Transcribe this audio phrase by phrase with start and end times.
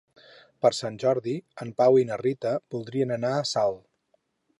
[0.65, 3.79] Per Sant Jordi en Pau i na Rita voldrien anar a Salt.